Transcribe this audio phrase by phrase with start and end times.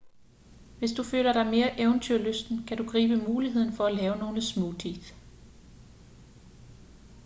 [0.79, 5.15] hvis du føler dig mere eventyrlysten kan du gribe muligheden for at lave nogle smoothies